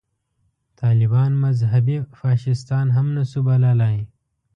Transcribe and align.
طالبان 0.77 1.31
مذهبي 1.43 1.97
فاشیستان 2.19 2.85
هم 2.95 3.07
نه 3.17 3.23
شو 3.31 3.39
بللای. 3.47 3.97